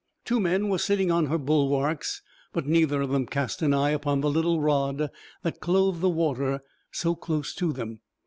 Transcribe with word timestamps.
Two 0.25 0.39
men 0.39 0.67
were 0.69 0.79
sitting 0.79 1.11
on 1.11 1.27
her 1.27 1.37
bulwarks, 1.37 2.23
but 2.53 2.65
neither 2.65 3.03
of 3.03 3.11
them 3.11 3.27
cast 3.27 3.61
an 3.61 3.71
eye 3.71 3.91
upon 3.91 4.21
the 4.21 4.31
little 4.31 4.59
rod 4.59 5.11
that 5.43 5.59
clove 5.59 6.01
the 6.01 6.09
water 6.09 6.63
so 6.91 7.13
close 7.13 7.53
to 7.53 7.71
them. 7.71 7.99